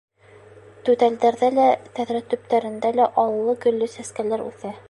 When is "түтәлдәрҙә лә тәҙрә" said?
0.87-2.23